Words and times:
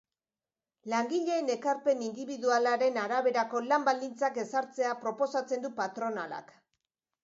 Langileen 0.93 1.51
ekarpen 1.57 2.01
indibidualaren 2.07 2.99
araberako 3.05 3.63
lan-baldintzak 3.69 4.43
ezartzea 4.49 4.99
proposatzen 5.07 5.67
du 5.69 5.77
patronalak. 5.83 6.57